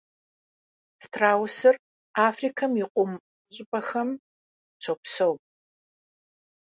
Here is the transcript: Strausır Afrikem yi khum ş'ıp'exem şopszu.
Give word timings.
Strausır 1.03 1.75
Afrikem 2.27 2.73
yi 2.79 2.85
khum 2.93 3.11
ş'ıp'exem 3.53 4.09
şopszu. 4.83 5.31